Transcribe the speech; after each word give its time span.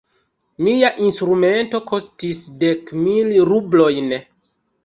Mia 0.67 0.89
instrumento 1.07 1.83
kostis 1.91 2.41
dek 2.65 2.93
mil 3.05 3.33
rublojn. 3.51 4.13